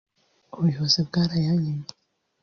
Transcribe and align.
ubuyobozi 0.55 0.99
bwarayanyimye 1.07 1.85